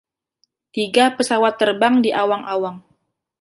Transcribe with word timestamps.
Tiga 0.73 1.05
pesawat 1.17 1.53
terbang 1.61 1.95
di 2.05 2.09
awang-awang. 2.21 2.77